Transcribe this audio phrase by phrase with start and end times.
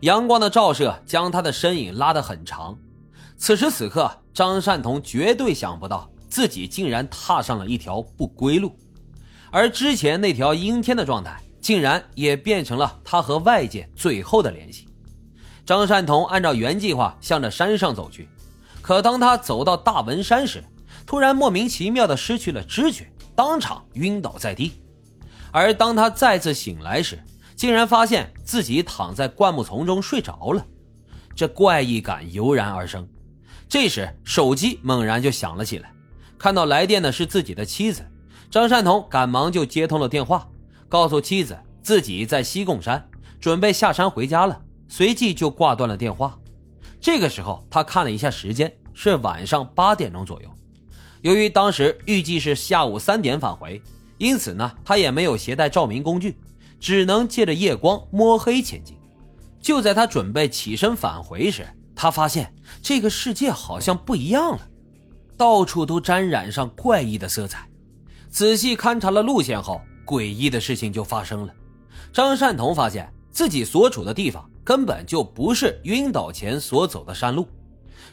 [0.00, 2.78] 阳光的照射将他的身影拉得很长。
[3.36, 8.74] 此时此刻，张善同绝对想不到自己竟然踏上了一条不归路，
[9.50, 14.88] 而之前那条阴天的状态，竟然也变成了他和外界最后的联系。
[15.66, 18.28] 张善同按照原计划向着山上走去，
[18.80, 20.64] 可当他走到大文山时，
[21.06, 24.72] 突然莫名其妙的失去了知觉，当场晕倒在地。
[25.52, 27.18] 而当他再次醒来时，
[27.60, 30.64] 竟然发现自己躺在灌木丛中睡着了，
[31.36, 33.06] 这怪异感油然而生。
[33.68, 35.92] 这时，手机猛然就响了起来，
[36.38, 38.00] 看到来电的是自己的妻子，
[38.50, 40.48] 张善同赶忙就接通了电话，
[40.88, 43.06] 告诉妻子自己在西贡山，
[43.38, 46.38] 准备下山回家了，随即就挂断了电话。
[46.98, 50.48] 这个时候，他看了一下时间，是晚上八点钟左右。
[51.20, 53.82] 由于当时预计是下午三点返回。
[54.16, 56.38] 因此呢，他也没有携带照明工具，
[56.80, 58.96] 只能借着夜光摸黑前进。
[59.60, 62.52] 就在他准备起身返回时，他发现
[62.82, 64.66] 这个世界好像不一样了，
[65.36, 67.68] 到处都沾染上怪异的色彩。
[68.30, 71.54] 仔细勘察了路线后，诡异的事情就发生了。
[72.12, 77.46] 张善同发现自己所处的地方根本就不是晕倒前所走的山路，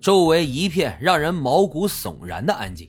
[0.00, 2.88] 周围一片让人毛骨悚然的安静。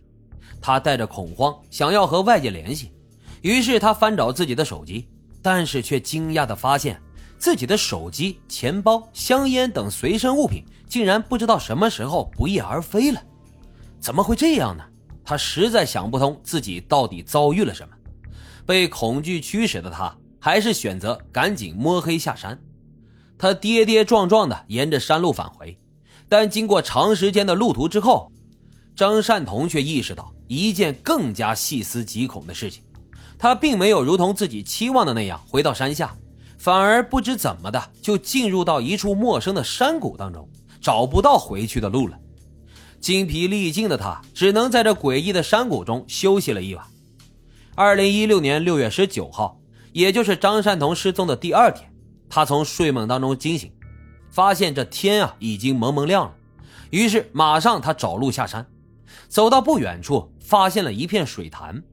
[0.62, 2.94] 他带着恐慌，想要和外界联系。
[3.42, 5.08] 于是他翻找自己的手机，
[5.46, 7.00] 但是却惊讶地发现，
[7.38, 13.22] 自己的手机、钱包、香烟等随身物品竟然不知道什么时候不翼而飞了。
[14.00, 14.84] 怎么会这样呢？
[15.24, 17.96] 他实在想不通自己到底遭遇了什么。
[18.66, 22.60] 被恐惧驱使的他，还是选择赶紧摸黑下山。
[23.38, 25.78] 他跌跌撞撞地沿着山路返回，
[26.28, 28.32] 但经过长时间的路途之后，
[28.96, 32.82] 张善同却意识到一件更加细思极恐的事情。
[33.38, 36.16] 他并没有如同自己期望的那样回到山下，
[36.58, 40.48] 反而不知怎么的就进入到一处陌生的山谷当中，
[40.80, 42.18] 找不到回去的路了。
[43.00, 46.84] 精疲力尽的他只能在这诡异的山谷中休息了一晚。
[47.76, 49.60] 二零一六年六月十九号，
[49.92, 51.92] 也就是张善同失踪的第二天，
[52.30, 53.72] 他从睡梦当中惊醒，
[54.32, 56.34] 发现这天啊已经蒙蒙亮了，
[56.90, 58.66] 于是马上他找路下山，
[59.28, 61.84] 走到不远处，发现了一片水潭。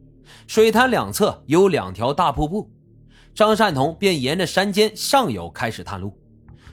[0.47, 2.71] 水潭两侧有两条大瀑布，
[3.35, 6.17] 张善同便沿着山间上游开始探路。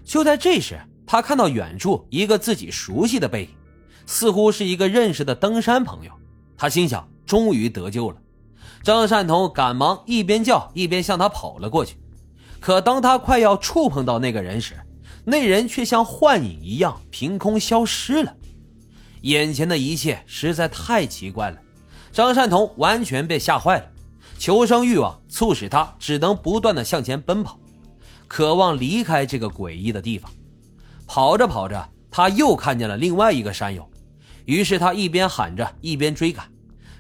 [0.04, 3.50] 就在这时，他看到远处一个自己熟悉的背影，
[4.06, 6.12] 似乎是一个认识的登山朋友。
[6.58, 8.18] 他心想，终于得救了。
[8.84, 11.98] 张善同赶忙一边叫一边向他跑了过去。
[12.60, 14.76] 可当他快要触碰到那个人时，
[15.26, 18.36] 那人却像幻影一样凭空消失了。
[19.22, 21.58] 眼前的一切实在太奇怪了。
[22.12, 23.86] 张善同完全被吓坏了，
[24.38, 27.60] 求生欲望促使他只能不断的向前奔跑，
[28.28, 30.32] 渴望离开这个诡异的地方。
[31.06, 33.90] 跑着跑着，他又看见了另外一个山友，
[34.46, 36.46] 于是他一边喊着一边追赶。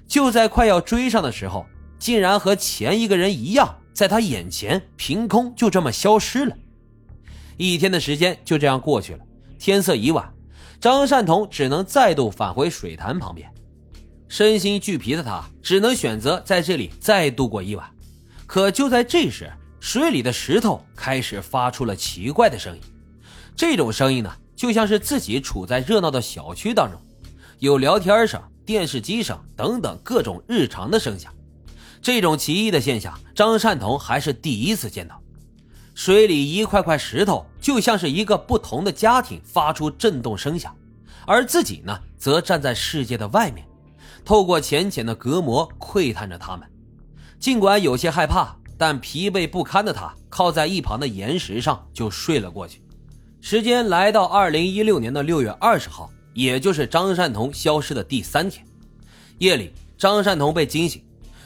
[0.07, 1.65] 就在快要追上的时候，
[1.99, 6.55] 竟然和前一个人一样，在他眼前凭空就这么消失了。
[7.57, 9.19] 一天的时间就这样过去了，
[9.59, 10.33] 天色已晚，
[10.79, 13.51] 张善同只能再度返回水潭旁边。
[14.29, 17.85] 身心俱疲的他只能选择在这里再度过一晚。
[18.45, 22.81] 可就在这时，水里的石头开始发出了奇怪的声音。
[23.55, 27.01] 这种声音呢，就像是自己处在热闹的小区当中，
[27.57, 31.33] 有聊天声、电视机声等等各种日常的声响。
[32.01, 35.19] 这种奇异的现象，张善同还是第一次见到。
[35.95, 40.73] 水里一块块石头就像是一个不同的家庭发出震动声响，
[41.25, 43.65] 而自己呢，则站在世界的外面。
[44.23, 46.67] 透过浅浅的隔膜窥探着他们，
[47.39, 52.81] 尽管有些害怕，但疲惫不堪的他靠在一旁的岩石上就睡了过去。
[53.41, 58.65] 时间来到二零一六年的六月二十号，也就是张善同消失的第三天。
[59.37, 61.01] 夜里，张善同被惊醒，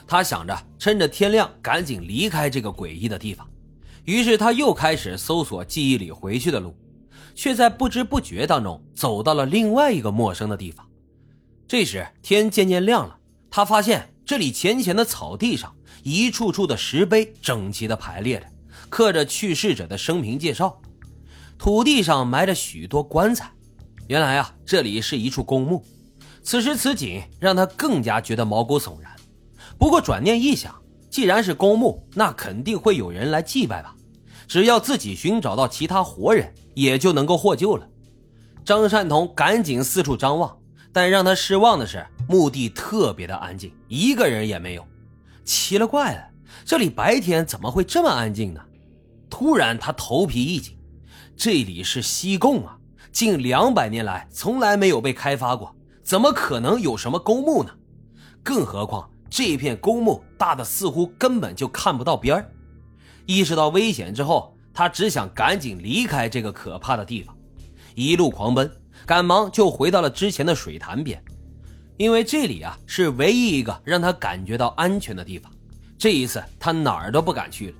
[0.06, 3.48] 他想着趁着天亮赶紧离开这个诡异的地方，
[4.04, 6.76] 于是他又开始搜索记忆里回去的路，
[7.34, 10.84] 却在不知不觉当中走到了另外一个陌生的地方。
[11.66, 13.16] 这时天渐渐亮了，
[13.50, 18.46] 他发现这里浅浅的草地上，一处处的石碑整齐地排列着，
[18.90, 20.80] 刻着去世者的生平介绍。
[21.56, 23.50] 土地上埋着许多棺材，
[24.08, 25.82] 原来啊，这里是一处公墓。
[26.42, 29.10] 此时此景让他更加觉得毛骨悚然。
[29.78, 30.74] 不过转念一想，
[31.08, 33.96] 既然是公墓，那肯定会有人来祭拜吧？
[34.46, 37.88] 只要自己寻找到其他活人，也就能够获救了。
[38.64, 40.58] 张善同赶紧四处张望。
[40.94, 44.86] 但让他失望的是，墓地特别的安静，一个人也没有。
[45.44, 46.22] 奇了怪了，
[46.64, 48.60] 这里白天怎么会这么安静呢？
[49.28, 50.78] 突然，他头皮一紧，
[51.36, 52.78] 这里是西贡啊，
[53.10, 55.74] 近两百年来从来没有被开发过，
[56.04, 57.72] 怎么可能有什么公墓呢？
[58.44, 62.48] 更何况这片公墓大的似乎根本就看不到边儿。
[63.26, 67.36] 意识到危险之后，他只想赶紧离开这个可怕的地方，
[67.96, 68.70] 一路狂奔，
[69.06, 71.22] 赶忙就回到了之前的水潭边，
[71.96, 75.50] 因为这里啊是唯一一个让他感觉到安全的地方。
[75.98, 77.74] 这一次他哪儿都不敢去了，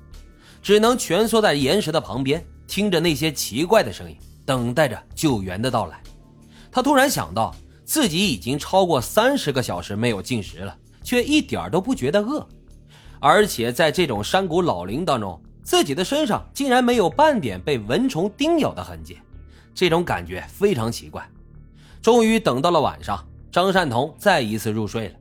[0.62, 4.16] 只能蜷缩在岩石的旁边，听着那些奇怪的声音，
[4.46, 6.00] 等待着救援的到来。
[6.70, 12.46] 他突然想到，自己已经超过三十个小时没有进食了，却一点都不觉得饿。
[13.20, 19.18] 而且在这种山谷老林当中，自己的身上竟然没有半点被蚊虫叮咬的痕迹，
[19.74, 21.28] 这种感觉非常奇怪。
[22.00, 25.14] 终于等到了晚上，张善同再一次入睡了。